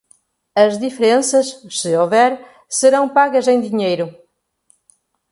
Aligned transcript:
As 0.55 0.79
diferenças, 0.79 1.61
se 1.79 1.95
houver, 1.95 2.43
serão 2.67 3.07
pagas 3.07 3.47
em 3.47 3.61
dinheiro. 3.61 4.07